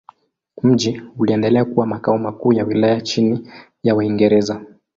Mji 0.63 1.01
uliendelea 1.17 1.65
kuwa 1.65 1.87
makao 1.87 2.17
makuu 2.17 2.53
ya 2.53 2.63
wilaya 2.65 3.01
chini 3.01 3.49
ya 3.83 3.95
Waingereza. 3.95 4.61